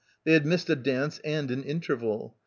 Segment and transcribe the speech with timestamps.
[0.23, 2.35] They had missed a dance and an interval.